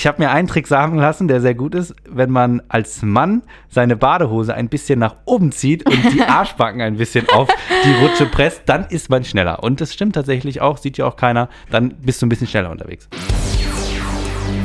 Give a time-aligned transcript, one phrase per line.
[0.00, 3.42] ich habe mir einen Trick sagen lassen, der sehr gut ist, wenn man als Mann
[3.68, 7.50] seine Badehose ein bisschen nach oben zieht und die Arschbacken ein bisschen auf
[7.84, 9.62] die Rutsche presst, dann ist man schneller.
[9.62, 12.70] Und das stimmt tatsächlich auch, sieht ja auch keiner, dann bist du ein bisschen schneller
[12.70, 13.10] unterwegs.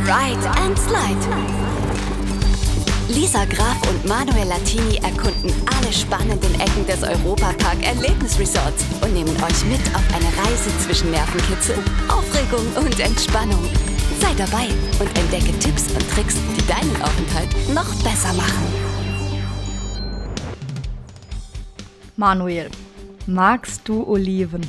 [0.05, 1.19] Ride and Slide.
[3.09, 9.65] Lisa Graf und Manuel Latini erkunden alle spannenden Ecken des Europapark Erlebnisresorts und nehmen euch
[9.65, 11.75] mit auf eine Reise zwischen Nervenkitzel,
[12.07, 13.94] Aufregung und Entspannung.
[14.25, 14.65] Sei dabei
[14.99, 18.63] und entdecke Tipps und Tricks, die deinen Aufenthalt noch besser machen.
[22.17, 22.71] Manuel,
[23.27, 24.61] magst du Oliven?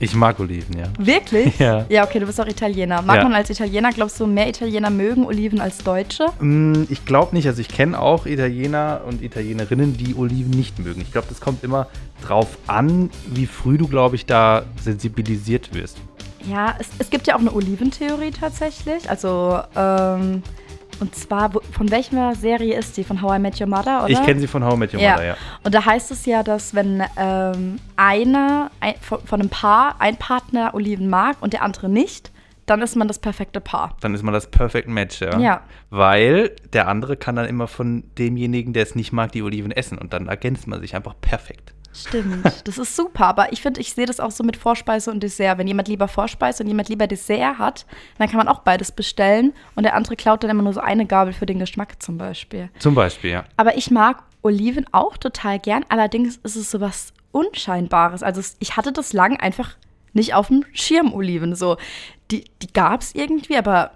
[0.00, 0.86] Ich mag Oliven, ja.
[0.98, 1.56] Wirklich?
[1.60, 1.86] Ja.
[1.88, 3.02] Ja, okay, du bist auch Italiener.
[3.02, 3.22] Mag Ja.
[3.22, 6.26] man als Italiener, glaubst du, mehr Italiener mögen Oliven als Deutsche?
[6.40, 7.46] Mm, Ich glaube nicht.
[7.46, 11.02] Also ich kenne auch Italiener und Italienerinnen, die Oliven nicht mögen.
[11.02, 11.86] Ich glaube, das kommt immer
[12.26, 15.98] drauf an, wie früh du, glaube ich, da sensibilisiert wirst.
[16.46, 19.08] Ja, es, es gibt ja auch eine Oliventheorie tatsächlich.
[19.08, 20.42] Also, ähm,
[21.00, 23.04] und zwar, wo, von welcher Serie ist die?
[23.04, 24.10] Von How I Met Your Mother, oder?
[24.10, 25.36] Ich kenne sie von How I Met Your Mother, ja.
[25.64, 30.16] Und da heißt es ja, dass wenn ähm, einer ein, von, von einem Paar, ein
[30.16, 32.30] Partner Oliven mag und der andere nicht,
[32.66, 33.96] dann ist man das perfekte Paar.
[34.00, 35.38] Dann ist man das Perfect Match, ja.
[35.38, 35.62] Ja.
[35.90, 39.98] Weil der andere kann dann immer von demjenigen, der es nicht mag, die Oliven essen.
[39.98, 41.74] Und dann ergänzt man sich einfach perfekt.
[41.94, 43.26] Stimmt, das ist super.
[43.26, 45.58] Aber ich finde, ich sehe das auch so mit Vorspeise und Dessert.
[45.58, 47.86] Wenn jemand lieber Vorspeise und jemand lieber Dessert hat,
[48.18, 51.06] dann kann man auch beides bestellen und der andere klaut dann immer nur so eine
[51.06, 52.70] Gabel für den Geschmack zum Beispiel.
[52.78, 53.44] Zum Beispiel, ja.
[53.56, 55.84] Aber ich mag Oliven auch total gern.
[55.88, 58.22] Allerdings ist es so was Unscheinbares.
[58.22, 59.76] Also ich hatte das lang einfach
[60.12, 61.54] nicht auf dem Schirm, Oliven.
[61.54, 61.76] So,
[62.30, 63.92] die, die gab es irgendwie, aber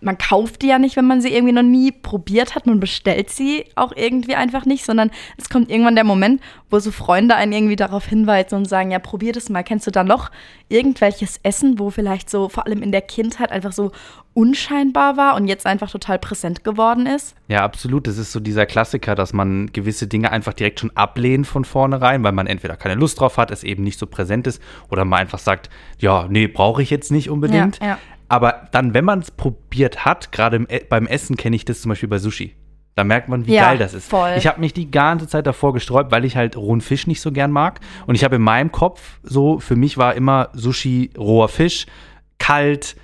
[0.00, 2.66] man kauft die ja nicht, wenn man sie irgendwie noch nie probiert hat.
[2.66, 6.90] Man bestellt sie auch irgendwie einfach nicht, sondern es kommt irgendwann der Moment, wo so
[6.90, 9.62] Freunde einen irgendwie darauf hinweisen und sagen, ja, probier das mal.
[9.62, 10.30] Kennst du da noch
[10.68, 13.92] irgendwelches Essen, wo vielleicht so vor allem in der Kindheit einfach so
[14.32, 17.36] unscheinbar war und jetzt einfach total präsent geworden ist?
[17.48, 18.06] Ja, absolut.
[18.06, 22.24] Das ist so dieser Klassiker, dass man gewisse Dinge einfach direkt schon ablehnt von vornherein,
[22.24, 24.60] weil man entweder keine Lust drauf hat, es eben nicht so präsent ist,
[24.90, 27.78] oder man einfach sagt, ja, nee, brauche ich jetzt nicht unbedingt.
[27.80, 27.98] Ja, ja.
[28.28, 31.90] Aber dann, wenn man es probiert hat, gerade E- beim Essen kenne ich das zum
[31.90, 32.54] Beispiel bei Sushi.
[32.96, 34.08] Da merkt man, wie Ja, geil das ist.
[34.08, 34.34] voll.
[34.36, 37.32] Ich habe mich die ganze Zeit davor gesträubt, weil ich halt rohen Fisch nicht so
[37.32, 37.80] gern mag.
[38.06, 41.86] Und ich habe in meinem Kopf so, für mich war immer Sushi roher Fisch,
[42.38, 42.96] kalt,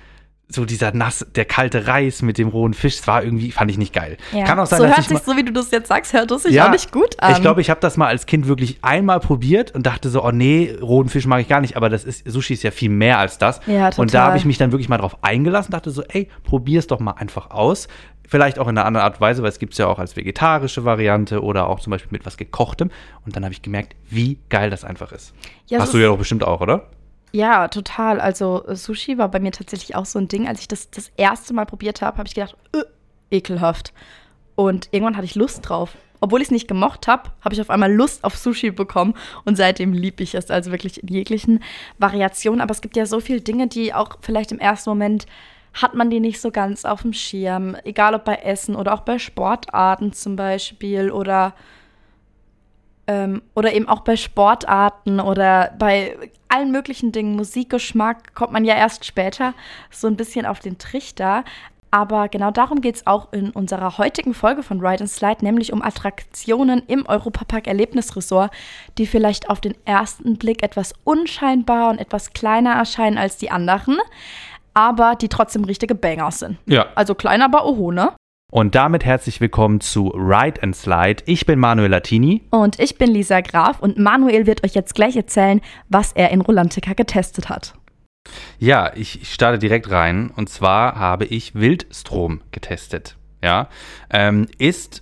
[0.53, 3.77] so dieser nass, der kalte Reis mit dem rohen Fisch, das war irgendwie, fand ich
[3.77, 4.17] nicht geil.
[4.31, 4.45] Ja.
[4.45, 6.29] Kann auch sein, so dass hört ich sich so, wie du das jetzt sagst, hört
[6.31, 7.31] es sich auch nicht gut an.
[7.33, 10.31] ich glaube, ich habe das mal als Kind wirklich einmal probiert und dachte so, oh
[10.31, 13.17] nee, rohen Fisch mag ich gar nicht, aber das ist, Sushi ist ja viel mehr
[13.19, 13.61] als das.
[13.65, 14.21] Ja, Und da total.
[14.27, 17.51] habe ich mich dann wirklich mal drauf eingelassen, dachte so, ey, probier's doch mal einfach
[17.51, 17.87] aus.
[18.27, 20.15] Vielleicht auch in einer anderen Art und Weise, weil es gibt es ja auch als
[20.15, 22.89] vegetarische Variante oder auch zum Beispiel mit was gekochtem.
[23.25, 25.33] Und dann habe ich gemerkt, wie geil das einfach ist.
[25.67, 26.87] Ja, es Hast du ja doch bestimmt auch, oder?
[27.31, 28.19] Ja, total.
[28.19, 30.47] Also äh, Sushi war bei mir tatsächlich auch so ein Ding.
[30.47, 32.83] Als ich das das erste Mal probiert habe, habe ich gedacht, äh,
[33.35, 33.93] ekelhaft.
[34.55, 35.95] Und irgendwann hatte ich Lust drauf.
[36.19, 39.55] Obwohl ich es nicht gemocht habe, habe ich auf einmal Lust auf Sushi bekommen und
[39.55, 41.63] seitdem liebe ich es, also wirklich in jeglichen
[41.97, 42.61] Variationen.
[42.61, 45.25] Aber es gibt ja so viele Dinge, die auch vielleicht im ersten Moment
[45.73, 47.75] hat man die nicht so ganz auf dem Schirm.
[47.85, 51.55] Egal ob bei Essen oder auch bei Sportarten zum Beispiel oder
[53.11, 56.17] ähm, oder eben auch bei Sportarten oder bei
[56.47, 59.53] allen möglichen Dingen, Musikgeschmack, kommt man ja erst später
[59.89, 61.43] so ein bisschen auf den Trichter.
[61.93, 65.73] Aber genau darum geht es auch in unserer heutigen Folge von Ride and Slide, nämlich
[65.73, 68.49] um Attraktionen im Europapark Erlebnisresort,
[68.97, 73.97] die vielleicht auf den ersten Blick etwas unscheinbar und etwas kleiner erscheinen als die anderen,
[74.73, 76.57] aber die trotzdem richtige Banger sind.
[76.65, 76.87] Ja.
[76.95, 78.13] Also klein, aber oho, ne?
[78.53, 81.23] Und damit herzlich willkommen zu Ride and Slide.
[81.25, 82.41] Ich bin Manuel Latini.
[82.49, 86.41] Und ich bin Lisa Graf und Manuel wird euch jetzt gleich erzählen, was er in
[86.41, 87.75] Rolantica getestet hat.
[88.59, 90.31] Ja, ich starte direkt rein.
[90.35, 93.15] Und zwar habe ich Wildstrom getestet.
[93.41, 93.69] Ja,
[94.09, 95.01] ähm, ist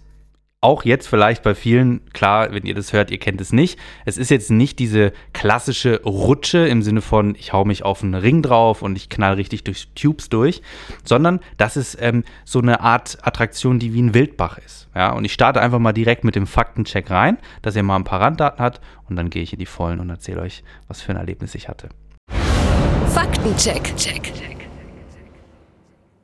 [0.62, 3.80] auch jetzt vielleicht bei vielen, klar, wenn ihr das hört, ihr kennt es nicht.
[4.06, 8.16] Es ist jetzt nicht diese klassische Rutsche im Sinne von, ich hau mich auf einen
[8.16, 10.62] Ring drauf und ich knall richtig durch Tubes durch,
[11.06, 14.90] sondern das ist ähm, so eine Art Attraktion, die wie ein Wildbach ist.
[14.94, 18.04] Ja, und ich starte einfach mal direkt mit dem Faktencheck rein, dass ihr mal ein
[18.04, 21.12] paar Randdaten habt und dann gehe ich in die Vollen und erzähle euch, was für
[21.14, 21.90] ein Erlebnis ich hatte.
[23.08, 23.96] Faktencheck.
[23.96, 24.49] Check.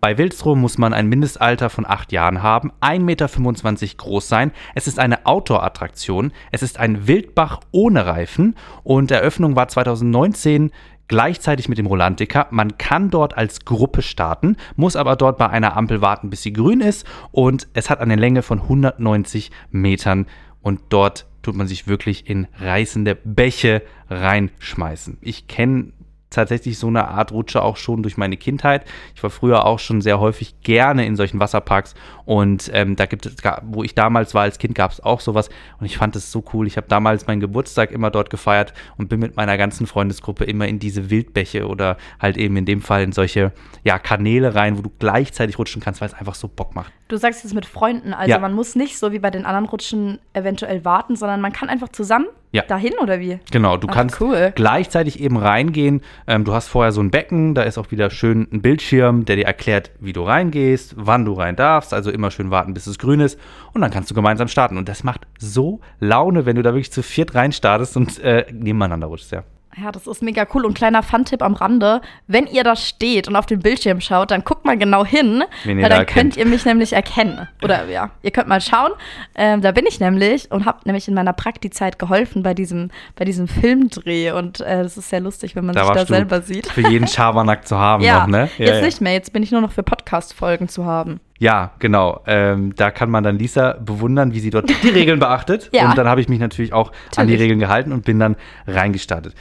[0.02, 4.52] Bei Wildstrom muss man ein Mindestalter von 8 Jahren haben, 1,25 Meter groß sein.
[4.76, 6.32] Es ist eine Outdoor-Attraktion.
[6.52, 10.72] Es ist ein Wildbach ohne Reifen und Eröffnung war 2019
[11.08, 12.48] gleichzeitig mit dem Rolantica.
[12.52, 16.54] Man kann dort als Gruppe starten, muss aber dort bei einer Ampel warten, bis sie
[16.54, 20.28] grün ist und es hat eine Länge von 190 Metern
[20.62, 25.20] und dort tut man sich wirklich in reißende Bäche reinschmeißen.
[25.22, 25.94] Ich kenne
[26.36, 28.86] tatsächlich so eine Art Rutsche auch schon durch meine Kindheit.
[29.16, 31.96] Ich war früher auch schon sehr häufig gerne in solchen Wasserparks
[32.26, 35.50] und ähm, da gibt es, wo ich damals war als Kind, gab es auch sowas
[35.80, 36.68] und ich fand es so cool.
[36.68, 40.68] Ich habe damals meinen Geburtstag immer dort gefeiert und bin mit meiner ganzen Freundesgruppe immer
[40.68, 43.52] in diese Wildbäche oder halt eben in dem Fall in solche
[43.84, 46.92] ja, Kanäle rein, wo du gleichzeitig rutschen kannst, weil es einfach so Bock macht.
[47.08, 48.40] Du sagst jetzt mit Freunden, also Ja.
[48.40, 51.90] man muss nicht so wie bei den anderen Rutschen eventuell warten, sondern man kann einfach
[51.90, 52.64] zusammen Ja.
[52.64, 53.40] dahin oder wie?
[53.52, 54.52] Genau, du Ach, kannst cool.
[54.56, 56.02] gleichzeitig eben reingehen.
[56.28, 59.36] Ähm, du hast vorher so ein Becken, da ist auch wieder schön ein Bildschirm, der
[59.36, 61.94] dir erklärt, wie du reingehst, wann du rein darfst.
[61.94, 63.40] Also immer schön warten, bis es grün ist.
[63.74, 64.78] Und dann kannst du gemeinsam starten.
[64.78, 69.08] Und das macht so Laune, wenn du da wirklich zu viert reinstartest und äh, nebeneinander
[69.08, 69.44] rutschst, ja.
[69.82, 70.66] Ja, das ist mega cool.
[70.66, 74.44] Und kleiner Fun-Tipp am Rande: Wenn ihr da steht und auf den Bildschirm schaut, dann
[74.44, 77.48] guckt mal genau hin, Wen weil da dann könnt ihr mich nämlich erkennen.
[77.64, 78.92] Oder ja, ihr könnt mal schauen.
[79.36, 83.26] Ähm, da bin ich nämlich und habe nämlich in meiner Praktikzeit geholfen bei diesem, bei
[83.26, 84.32] diesem Filmdreh.
[84.32, 86.68] Und äh, das ist sehr lustig, wenn man Da sich da selber sieht.
[86.68, 88.50] Für jeden Schabernack zu haben Ja, noch, ne?
[88.58, 88.86] Ja, jetzt ja.
[88.86, 89.14] nicht mehr.
[89.14, 91.20] Jetzt bin ich nur noch für Podcast-Folgen zu haben.
[91.38, 92.22] Ja, genau.
[92.28, 95.70] Ähm, da kann man dann Lisa bewundern, wie sie dort die Regeln beachtet.
[95.76, 95.90] Ja.
[95.90, 97.42] Und dann habe ich mich natürlich auch an die Natürlich.
[97.42, 99.34] Regeln gehalten und bin dann reingestartet.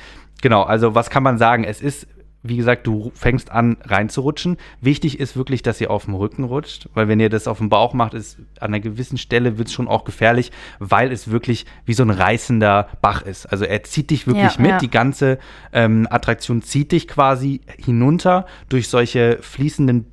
[0.45, 1.65] Genau, also was kann man sagen?
[1.65, 2.07] Es ist,
[2.43, 4.59] wie gesagt, du fängst an reinzurutschen.
[4.83, 7.71] Wichtig ist wirklich, dass ihr auf dem Rücken rutscht, weil wenn ihr das auf dem
[7.71, 11.65] Bauch macht, ist an einer gewissen Stelle wird es schon auch gefährlich, weil es wirklich
[11.87, 13.47] wie so ein reißender Bach ist.
[13.47, 14.79] Also er zieht dich wirklich Ja, mit, ja.
[14.81, 15.39] die ganze
[15.73, 20.13] ähm, Attraktion zieht dich quasi hinunter durch solche fließenden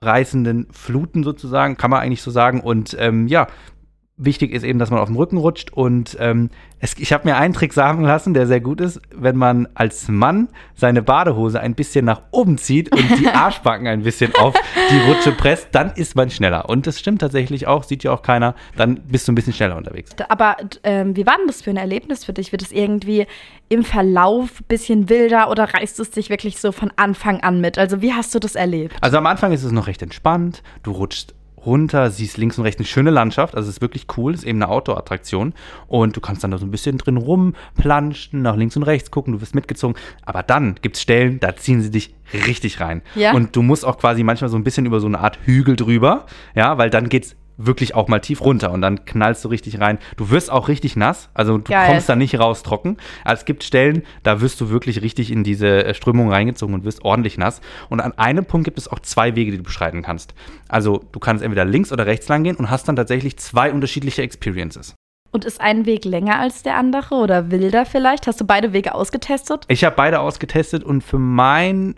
[0.00, 2.60] reißenden Fluten sozusagen, kann man eigentlich so sagen.
[2.60, 3.48] Und ähm, ja,
[4.16, 5.70] wichtig ist eben, dass man auf dem Rücken rutscht.
[5.72, 6.50] Und ähm,
[6.80, 10.08] es, ich habe mir einen Trick sagen lassen, der sehr gut ist, wenn man als
[10.08, 14.54] Mann seine Badehose ein bisschen nach oben zieht und die Arschbacken ein bisschen auf
[14.90, 16.68] die Rutsche presst, dann ist man schneller.
[16.68, 19.76] Und das stimmt tatsächlich auch, sieht ja auch keiner, dann bist du ein bisschen schneller
[19.76, 20.10] unterwegs.
[20.28, 22.52] Aber ähm, wie war denn das für ein Erlebnis für dich?
[22.52, 23.26] Wird es irgendwie
[23.68, 27.78] im Verlauf ein bisschen wilder oder reißt es dich wirklich so von Anfang an mit?
[27.78, 28.94] Also wie hast du das erlebt?
[29.00, 30.62] Also am Anfang ist es noch recht entspannt.
[30.82, 33.54] Du rutschst runter, siehst links und rechts eine schöne Landschaft.
[33.54, 35.54] Also es ist wirklich cool, ist eben eine Outdoor-Attraktion.
[35.88, 39.32] Und du kannst dann da so ein bisschen drin rumplanschen, nach links und rechts gucken,
[39.32, 39.96] du wirst mitgezogen.
[40.24, 43.02] Aber dann gibt es Stellen, da ziehen sie dich richtig rein.
[43.14, 43.32] Ja.
[43.32, 46.26] Und du musst auch quasi manchmal so ein bisschen über so eine Art Hügel drüber,
[46.54, 49.98] ja, weil dann geht's wirklich auch mal tief runter und dann knallst du richtig rein.
[50.16, 51.88] Du wirst auch richtig nass, also du Geil.
[51.90, 52.96] kommst da nicht raus trocken.
[53.24, 56.84] Also es gibt Stellen, da wirst du wirklich richtig in diese äh, Strömung reingezogen und
[56.84, 57.60] wirst ordentlich nass.
[57.88, 60.34] Und an einem Punkt gibt es auch zwei Wege, die du beschreiten kannst.
[60.68, 64.22] Also du kannst entweder links oder rechts lang gehen und hast dann tatsächlich zwei unterschiedliche
[64.22, 64.94] Experiences.
[65.32, 68.26] Und ist ein Weg länger als der andere oder wilder vielleicht?
[68.26, 69.64] Hast du beide Wege ausgetestet?
[69.68, 71.94] Ich habe beide ausgetestet und für mein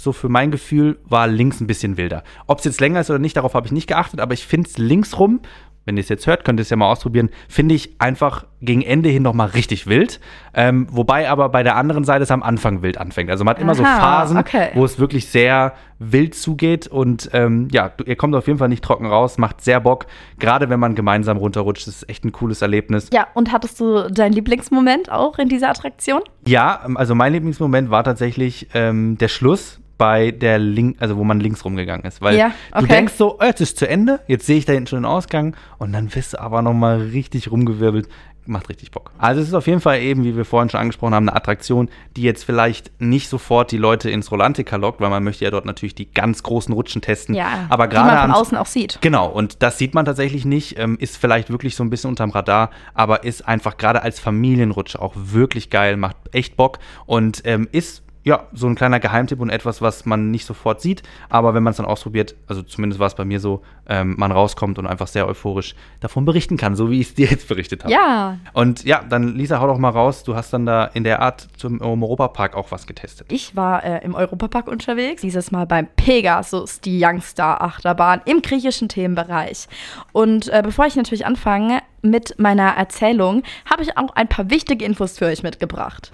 [0.00, 2.22] so für mein Gefühl war links ein bisschen wilder.
[2.46, 4.68] Ob es jetzt länger ist oder nicht, darauf habe ich nicht geachtet, aber ich finde
[4.68, 5.40] es links rum,
[5.86, 8.82] wenn ihr es jetzt hört, könnt ihr es ja mal ausprobieren, finde ich einfach gegen
[8.82, 10.20] Ende hin nochmal richtig wild.
[10.52, 13.30] Ähm, wobei aber bei der anderen Seite es am Anfang wild anfängt.
[13.30, 14.70] Also man hat immer so Aha, Phasen, okay.
[14.74, 18.82] wo es wirklich sehr wild zugeht und ähm, ja, ihr kommt auf jeden Fall nicht
[18.82, 20.06] trocken raus, macht sehr Bock.
[20.40, 23.08] Gerade wenn man gemeinsam runterrutscht, das ist echt ein cooles Erlebnis.
[23.12, 26.20] Ja, und hattest du deinen Lieblingsmoment auch in dieser Attraktion?
[26.46, 31.24] Ja, ähm, also mein Lieblingsmoment war tatsächlich ähm, der Schluss bei der Link, also wo
[31.24, 32.20] man links rumgegangen ist.
[32.20, 32.88] Weil Ja, du okay.
[32.88, 35.56] denkst so, oh, jetzt ist zu Ende, jetzt sehe ich da hinten schon den Ausgang
[35.78, 38.08] und dann wirst du aber nochmal richtig rumgewirbelt.
[38.48, 39.10] Macht richtig Bock.
[39.18, 41.88] Also es ist auf jeden Fall eben, wie wir vorhin schon angesprochen haben, eine Attraktion,
[42.16, 45.64] die jetzt vielleicht nicht sofort die Leute ins Rolantica lockt, weil man möchte ja dort
[45.64, 47.34] natürlich die ganz großen Rutschen testen.
[47.34, 48.98] Ja, aber die man gerade von außen auch sieht.
[49.00, 52.30] Genau, und das sieht man tatsächlich nicht, ähm, ist vielleicht wirklich so ein bisschen unterm
[52.30, 57.66] Radar, aber ist einfach gerade als Familienrutsche auch wirklich geil, macht echt Bock und ähm,
[57.72, 61.62] ist ja so ein kleiner Geheimtipp und etwas, was man nicht sofort sieht, aber wenn
[61.62, 64.86] man es dann ausprobiert, also zumindest war es bei mir so, ähm, man rauskommt und
[64.86, 67.92] einfach sehr euphorisch davon berichten kann, so wie ich es dir jetzt berichtet habe.
[67.92, 71.22] Ja, Und ja, dann Lisa, hau doch mal raus, du hast dann da in der
[71.22, 73.30] Art zum Europapark auch was getestet.
[73.30, 78.88] ich war äh, im Europapark unterwegs, dieses Mal beim Pegasus, die Youngstar Achterbahn im griechischen
[78.88, 79.68] Themenbereich.
[80.10, 84.84] Und äh, bevor ich natürlich anfange mit meiner Erzählung, habe ich auch ein paar wichtige
[84.84, 86.10] Infos für euch mitgebracht.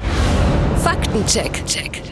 [0.83, 1.65] Faktencheck.
[1.65, 2.03] Check.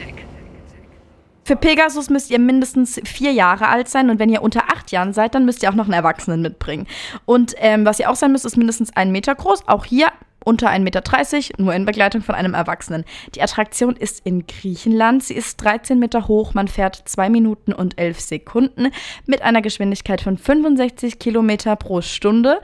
[1.44, 5.12] Für Pegasus müsst ihr mindestens vier Jahre alt sein und wenn ihr unter acht Jahren
[5.12, 6.86] seid, dann müsst ihr auch noch einen Erwachsenen mitbringen.
[7.24, 9.66] Und ähm, was ihr auch sein müsst, ist mindestens einen Meter groß.
[9.66, 10.12] Auch hier
[10.44, 11.00] unter 1,30 Meter,
[11.62, 13.04] nur in Begleitung von einem Erwachsenen.
[13.34, 15.24] Die Attraktion ist in Griechenland.
[15.24, 16.54] Sie ist 13 Meter hoch.
[16.54, 18.92] Man fährt 2 Minuten und 11 Sekunden
[19.26, 22.60] mit einer Geschwindigkeit von 65 Kilometer pro Stunde.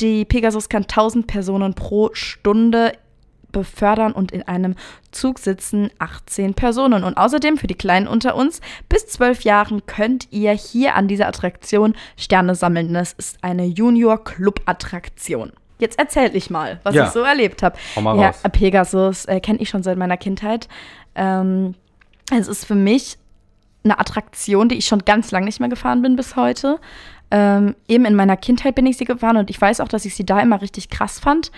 [0.00, 2.92] Die Pegasus kann 1000 Personen pro Stunde
[3.52, 4.74] befördern und in einem
[5.10, 7.04] Zug sitzen 18 Personen.
[7.04, 11.26] Und außerdem für die Kleinen unter uns, bis 12 Jahren könnt ihr hier an dieser
[11.28, 12.92] Attraktion Sterne sammeln.
[12.94, 15.52] Das ist eine Junior-Club-Attraktion.
[15.78, 17.06] Jetzt erzähl ich mal, was Ja.
[17.06, 17.76] ich so erlebt habe.
[17.96, 18.42] Ja, raus.
[18.52, 20.68] Pegasus äh, kenne ich schon seit meiner Kindheit.
[21.14, 21.74] Ähm,
[22.32, 23.16] Es ist für mich
[23.82, 26.78] eine Attraktion, die ich schon ganz lange nicht mehr gefahren bin bis heute.
[27.32, 30.14] Ähm, eben in meiner Kindheit bin ich sie gefahren und ich weiß auch, dass ich
[30.14, 31.50] sie da immer richtig krass fand.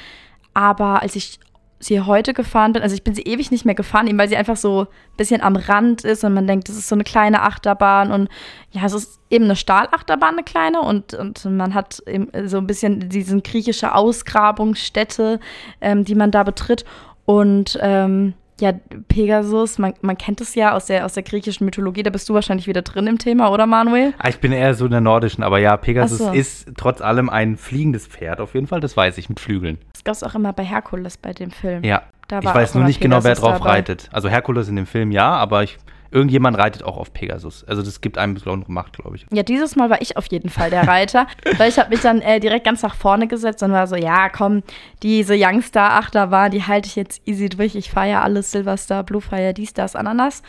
[0.55, 1.41] Aber als ich
[1.83, 4.37] sie heute gefahren bin, also ich bin sie ewig nicht mehr gefahren, eben weil sie
[4.37, 7.43] einfach so ein bisschen am Rand ist und man denkt, das ist so eine kleine
[7.43, 8.29] Achterbahn und
[8.71, 12.67] ja, es ist eben eine Stahlachterbahn, eine kleine und, und man hat eben so ein
[12.67, 15.41] bisschen diese griechische Ausgrabungsstätte,
[15.81, 16.85] ähm, die man da betritt
[17.25, 18.73] und ähm, ja,
[19.09, 22.35] Pegasus, man, man kennt es ja aus der, aus der griechischen Mythologie, da bist du
[22.35, 24.15] wahrscheinlich wieder drin im Thema, oder Manuel?
[24.19, 26.31] Ah, Ich bin eher so in der nordischen, aber ja, Pegasus so.
[26.31, 29.79] ist trotz allem ein fliegendes Pferd, auf jeden Fall, das weiß ich, mit Flügeln.
[29.93, 31.83] Das gab es auch immer bei Herkules bei dem Film.
[31.83, 32.03] Ja.
[32.29, 33.71] Da ich weiß nur nicht genau, wer Pegasus drauf dabei.
[33.71, 34.09] reitet.
[34.13, 35.77] Also Herkules in dem Film ja, aber ich,
[36.13, 37.65] irgendjemand reitet auch auf Pegasus.
[37.65, 39.27] Also das gibt einem besondere Macht, glaube ich.
[39.33, 41.27] Ja, dieses Mal war ich auf jeden Fall der Reiter,
[41.59, 44.29] weil ich habe mich dann äh, direkt ganz nach vorne gesetzt und war so, ja,
[44.29, 44.63] komm,
[45.03, 47.75] diese Youngstar-Achterbahn, die halte ich jetzt easy durch.
[47.75, 50.43] Ich ja alles Silverstar, Bluefire, dies, das, Ananas.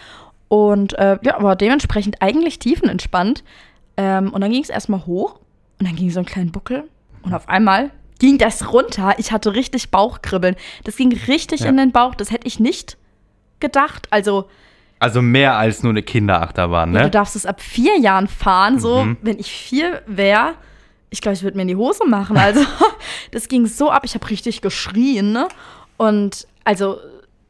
[0.49, 3.43] Und äh, ja, aber dementsprechend eigentlich tiefenentspannt.
[3.97, 5.39] Ähm, und dann ging es erstmal hoch
[5.79, 6.83] und dann ging so ein kleinen Buckel
[7.23, 9.15] und auf einmal ging das runter.
[9.17, 10.55] Ich hatte richtig Bauchkribbeln.
[10.83, 11.69] Das ging richtig Ja.
[11.69, 12.15] in den Bauch.
[12.15, 12.97] Das hätte ich nicht
[13.59, 14.07] gedacht.
[14.11, 14.45] Also
[15.03, 17.11] Also mehr als nur eine Kinderachterbahn, ja, du ne?
[17.11, 18.79] darfst es ab vier Jahren fahren.
[18.79, 19.17] So, Mhm.
[19.21, 20.53] wenn ich vier wäre,
[21.09, 22.37] ich glaube, ich würde mir in die Hose machen.
[22.37, 22.61] Also,
[23.31, 24.03] das ging so ab.
[24.05, 25.31] Ich habe richtig geschrien.
[25.33, 25.47] Ne?
[25.97, 26.97] Und also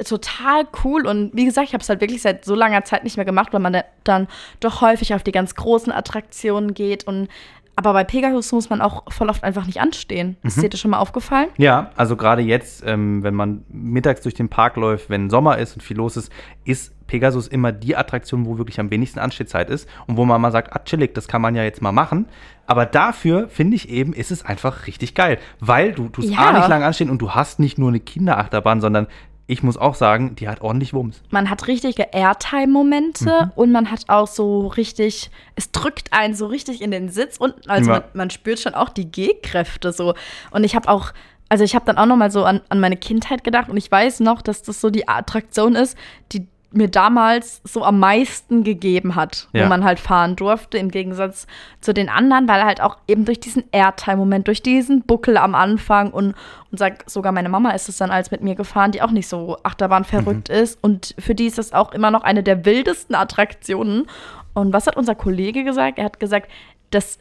[0.03, 1.05] total cool.
[1.07, 3.49] Und wie gesagt, ich habe es halt wirklich seit so langer Zeit nicht mehr gemacht,
[3.53, 4.27] weil man da- dann
[4.59, 7.05] doch häufig auf die ganz großen Attraktionen geht.
[7.05, 7.29] Und
[7.75, 10.37] aber bei Pegasus muss man auch voll oft einfach nicht anstehen.
[10.41, 10.47] Mhm.
[10.47, 11.49] Ist dir das schon mal aufgefallen?
[11.57, 15.75] Ja, also gerade jetzt, ähm, wenn man mittags durch den Park läuft, wenn Sommer ist
[15.75, 16.31] und viel los ist,
[16.65, 20.51] ist Pegasus immer die Attraktion, wo wirklich am wenigsten Anstehzeit ist und wo man mal
[20.51, 22.27] sagt, ah, chillig, das kann man ja jetzt mal machen.
[22.65, 26.39] Aber dafür, finde ich eben, ist es einfach richtig geil, weil du tust Ja.
[26.39, 29.07] A nicht lange anstehen und du hast nicht nur eine Kinderachterbahn, sondern
[29.53, 31.21] ich muss auch sagen, die hat ordentlich Wumms.
[31.29, 36.81] man hat richtige Airtime-Momente und man hat auch so richtig, es drückt einen so richtig
[36.81, 37.99] in den Sitz und also Ja.
[37.99, 40.13] man, man spürt schon auch die G-Kräfte so.
[40.51, 41.13] Und ich habe auch,
[41.49, 43.89] also ich habe dann auch noch mal so an, an meine Kindheit gedacht und ich
[43.91, 45.97] weiß noch, dass das so die Attraktion ist,
[46.31, 49.63] die mir damals so am meisten gegeben hat, Ja.
[49.65, 51.47] wo man halt fahren durfte, im Gegensatz
[51.81, 56.11] zu den anderen, weil halt auch eben durch diesen Airtime-Moment, durch diesen Buckel am Anfang
[56.11, 56.35] und,
[56.71, 59.27] und sag, sogar meine Mama ist es dann als mit mir gefahren, die auch nicht
[59.27, 63.15] so Achterbahn verrückt ist und für die ist das auch immer noch eine der wildesten
[63.15, 64.07] Attraktionen.
[64.53, 65.97] Und was hat unser Kollege gesagt?
[65.97, 66.49] Er hat gesagt,
[66.91, 67.17] das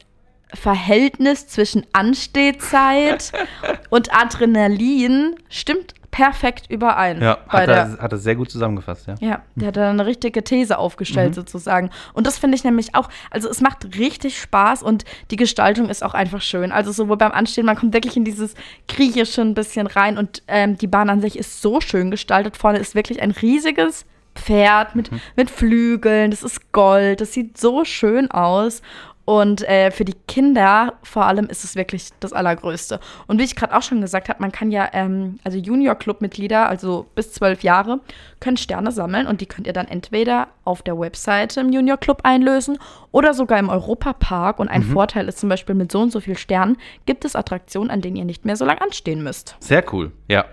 [0.55, 3.33] Verhältnis zwischen Anstehzeit
[3.91, 7.21] und Adrenalin stimmt perfekt überein.
[7.21, 9.15] Ja, hat er, hat er sehr gut zusammengefasst, ja.
[9.21, 11.35] ja, der hat da eine richtige These aufgestellt Mhm.
[11.35, 11.91] sozusagen.
[12.13, 16.05] Und das finde ich nämlich auch, also es macht richtig Spaß und die Gestaltung ist
[16.05, 16.71] auch einfach schön.
[16.71, 18.55] Also sowohl beim Anstehen, man kommt wirklich in dieses
[18.89, 22.57] Griechische ein bisschen rein und ähm, die Bahn an sich ist so schön gestaltet.
[22.59, 24.05] Vorne ist wirklich ein riesiges
[24.35, 25.21] Pferd mit, Mhm.
[25.37, 28.81] mit Flügeln, das ist Gold, das sieht so schön aus.
[29.25, 32.99] Und äh, für die Kinder vor allem ist es wirklich das Allergrößte.
[33.29, 37.07] Und wie ich gerade auch schon gesagt habe, man kann ja, ähm, also Junior-Club-Mitglieder, also
[37.15, 38.01] bis zwölf Jahre,
[38.41, 42.79] können Sterne sammeln und die könnt ihr dann entweder auf der Webseite im Junior-Club einlösen
[43.13, 44.59] oder sogar im Europapark.
[44.59, 46.77] Und ein Vorteil ist zum Beispiel mit so und so viel Sternen
[47.07, 49.57] gibt es Attraktionen, an denen ihr nicht mehr so lange anstehen müsst.
[49.61, 50.47] Sehr cool, ja.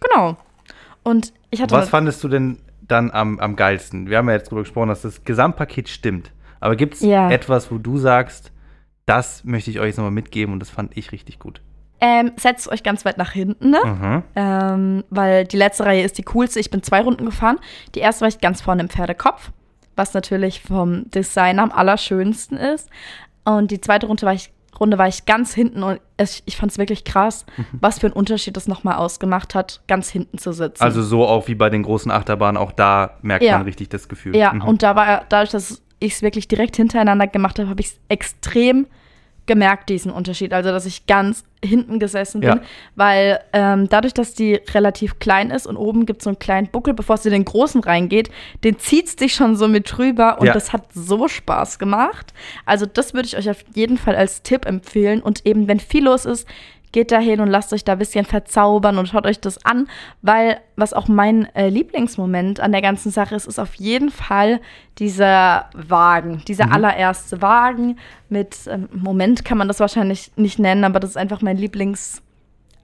[0.00, 0.36] Genau.
[1.02, 1.74] Und ich hatte.
[1.74, 4.08] Was fandest du denn dann am, am geilsten?
[4.08, 6.30] Wir haben ja jetzt darüber gesprochen, dass das Gesamtpaket stimmt.
[6.64, 7.30] Aber gibt es Ja.
[7.30, 8.50] etwas, wo du sagst,
[9.06, 11.60] das möchte ich euch jetzt nochmal mitgeben und das fand ich richtig gut?
[12.00, 13.78] ähm, setzt euch ganz weit nach hinten, ne?
[13.82, 14.22] Mhm.
[14.36, 16.60] Ähm, weil die letzte Reihe ist die coolste.
[16.60, 17.58] Ich bin zwei Runden gefahren.
[17.94, 19.52] Die erste war ich ganz vorne im Pferdekopf,
[19.96, 22.90] was natürlich vom Design am allerschönsten ist.
[23.44, 26.72] Und die zweite Runde war ich, Runde war ich ganz hinten und es, ich fand
[26.72, 27.64] es wirklich krass, Mhm.
[27.80, 30.82] was für einen Unterschied das nochmal ausgemacht hat, ganz hinten zu sitzen.
[30.82, 33.56] Also so auch wie bei den großen Achterbahnen, auch da merkt Ja.
[33.56, 34.36] man richtig das Gefühl.
[34.36, 34.62] Ja, Mhm.
[34.62, 37.98] und da war, dadurch, dass ich es wirklich direkt hintereinander gemacht habe, habe ich es
[38.08, 38.86] extrem
[39.46, 40.54] gemerkt, diesen Unterschied.
[40.54, 42.60] Also, dass ich ganz hinten gesessen bin, Ja.
[42.96, 46.68] weil ähm, dadurch, dass die relativ klein ist und oben gibt es so einen kleinen
[46.68, 48.30] Buckel, bevor es in den großen reingeht,
[48.64, 50.54] den zieht es dich schon so mit drüber und Ja.
[50.54, 52.32] das hat so Spaß gemacht.
[52.64, 55.20] Also, das würde ich euch auf jeden Fall als Tipp empfehlen.
[55.22, 56.48] Und eben, wenn viel los ist,
[56.94, 59.88] geht da hin und lasst euch da ein bisschen verzaubern und schaut euch das an,
[60.22, 64.60] weil was auch mein äh, Lieblingsmoment an der ganzen Sache ist, ist auf jeden Fall
[64.98, 67.98] dieser Wagen, dieser allererste Wagen
[68.28, 72.22] mit, ähm, Moment kann man das wahrscheinlich nicht nennen, aber das ist einfach mein Lieblings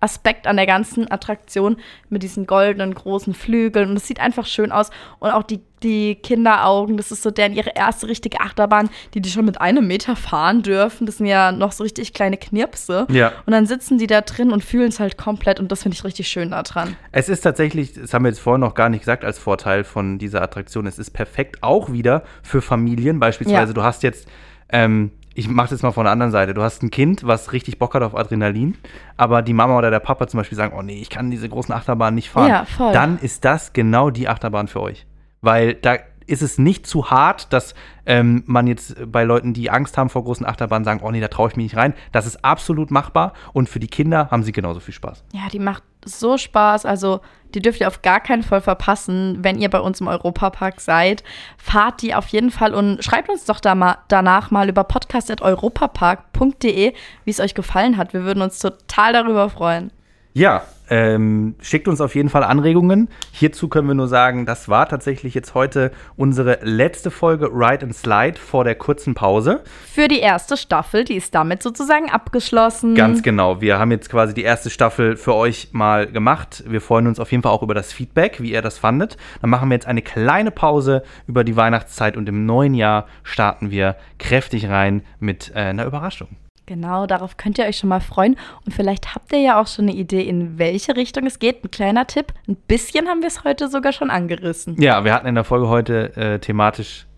[0.00, 1.76] Aspekt an der ganzen Attraktion
[2.08, 3.90] mit diesen goldenen großen Flügeln.
[3.90, 4.90] Und es sieht einfach schön aus.
[5.18, 9.30] Und auch die, die Kinderaugen, das ist so deren ihre erste richtige Achterbahn, die die
[9.30, 11.06] schon mit einem Meter fahren dürfen.
[11.06, 13.06] Das sind ja noch so richtig kleine Knirpse.
[13.10, 13.32] Ja.
[13.46, 15.60] Und dann sitzen die da drin und fühlen es halt komplett.
[15.60, 16.96] Und das finde ich richtig schön daran.
[17.12, 20.18] Es ist tatsächlich, das haben wir jetzt vorhin noch gar nicht gesagt als Vorteil von
[20.18, 23.20] dieser Attraktion, es ist perfekt auch wieder für Familien.
[23.20, 23.74] Beispielsweise, Ja.
[23.74, 24.26] du hast jetzt,
[24.70, 27.78] ähm, ich mache das mal von der anderen Seite, du hast ein Kind, was richtig
[27.78, 28.76] Bock hat auf Adrenalin,
[29.16, 31.74] aber die Mama oder der Papa zum Beispiel sagen, oh nee, ich kann diese großen
[31.74, 32.50] Achterbahnen nicht fahren.
[32.50, 32.92] Ja, voll.
[32.92, 35.06] Dann ist das genau die Achterbahn für euch.
[35.40, 35.96] Weil da
[36.30, 37.74] ist es nicht zu hart, dass
[38.06, 41.28] ähm, man jetzt bei Leuten, die Angst haben vor großen Achterbahnen, sagen, oh nee, da
[41.28, 41.94] traue ich mich nicht rein.
[42.12, 45.24] Das ist absolut machbar und für die Kinder haben sie genauso viel Spaß.
[45.32, 46.86] Ja, die macht so Spaß.
[46.86, 47.20] Also,
[47.54, 51.24] die dürft ihr auf gar keinen Fall verpassen, wenn ihr bei uns im Europapark seid.
[51.58, 56.94] Fahrt die auf jeden Fall und schreibt uns doch da mal, danach mal über podcast.europapark.de,
[57.24, 58.12] wie es euch gefallen hat.
[58.12, 59.92] Wir würden uns total darüber freuen.
[60.32, 63.08] Ja, ähm, schickt uns auf jeden Fall Anregungen.
[63.30, 67.94] Hierzu können wir nur sagen, das war tatsächlich jetzt heute unsere letzte Folge Ride and
[67.94, 69.62] Slide vor der kurzen Pause.
[69.86, 72.96] Für die erste Staffel, die ist damit sozusagen abgeschlossen.
[72.96, 73.60] Ganz genau.
[73.60, 76.64] Wir haben jetzt quasi die erste Staffel für euch mal gemacht.
[76.66, 79.16] Wir freuen uns auf jeden Fall auch über das Feedback, wie ihr das fandet.
[79.40, 83.70] Dann machen wir jetzt eine kleine Pause über die Weihnachtszeit und im neuen Jahr starten
[83.70, 86.39] wir kräftig rein mit äh, einer Überraschung.
[86.70, 88.36] Genau, darauf könnt ihr euch schon mal freuen.
[88.64, 91.64] Und vielleicht habt ihr ja auch schon eine Idee, in welche Richtung es geht.
[91.64, 92.32] Ein kleiner Tipp.
[92.46, 94.80] Ein bisschen haben wir es heute sogar schon angerissen.
[94.80, 97.08] Ja, wir hatten in der Folge heute äh, thematisch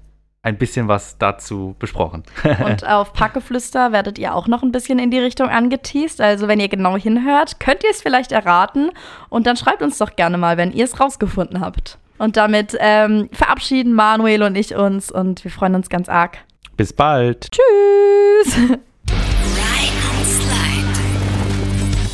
[0.41, 2.23] ein bisschen was dazu besprochen.
[2.65, 6.23] Und auf Packeflüster werdet ihr auch noch ein bisschen in die Richtung angeteased.
[6.23, 8.89] Also wenn ihr genau hinhört, könnt ihr es vielleicht erraten.
[9.29, 11.99] Und dann schreibt uns doch gerne mal, wenn ihr es rausgefunden habt.
[12.17, 16.39] Und damit ähm, verabschieden Manuel und ich uns und wir freuen uns ganz arg.
[16.79, 17.51] Bis bald.
[17.51, 18.79] Tschüss!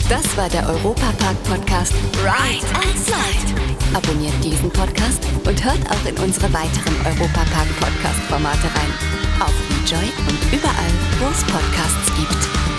[0.08, 3.60] Das war der Europapark-Podcast Ride and Slide.
[3.92, 8.92] Abonniert diesen Podcast und hört auch in unsere weiteren Europapark-Podcast-Formate rein.
[9.40, 12.77] Auf Enjoy und überall, wo es Podcasts gibt.